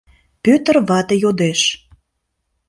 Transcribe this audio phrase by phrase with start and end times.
[0.43, 1.61] —Пӧтыр вате йодеш.